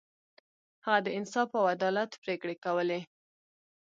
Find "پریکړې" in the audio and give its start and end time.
2.23-2.55